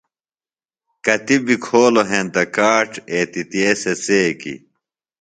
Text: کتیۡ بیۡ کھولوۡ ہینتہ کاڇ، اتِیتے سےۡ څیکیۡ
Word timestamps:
کتیۡ 1.05 1.41
بیۡ 1.45 1.59
کھولوۡ 1.65 2.07
ہینتہ 2.11 2.43
کاڇ، 2.55 2.89
اتِیتے 3.13 3.63
سےۡ 3.81 3.97
څیکیۡ 4.03 4.59